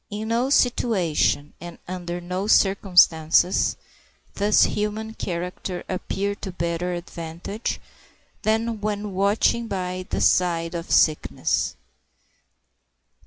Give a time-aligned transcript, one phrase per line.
[0.09, 3.77] In no situation and under no circumstances
[4.33, 7.79] does human character appear to better advantage
[8.41, 11.75] than when watching by the side of sickness.